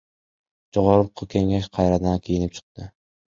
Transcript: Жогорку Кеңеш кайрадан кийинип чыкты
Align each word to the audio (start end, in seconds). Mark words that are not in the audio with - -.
Жогорку 0.77 1.27
Кеңеш 1.35 1.69
кайрадан 1.77 2.19
кийинип 2.29 2.57
чыкты 2.61 2.89